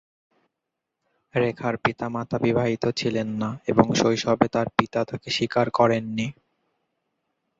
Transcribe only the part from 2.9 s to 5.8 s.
ছিলেন না এবং শৈশবে তার পিতা তাকে স্বীকার